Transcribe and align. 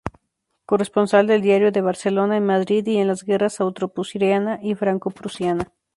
Corresponsal 0.65 1.27
del 1.27 1.43
"Diario 1.43 1.71
de 1.71 1.79
Barcelona" 1.81 2.35
en 2.35 2.43
Madrid 2.47 2.83
y 2.87 2.97
en 2.97 3.05
las 3.07 3.23
guerras 3.23 3.61
austroprusiana 3.61 4.57
y 4.59 4.73
francoprusiana. 4.73 5.71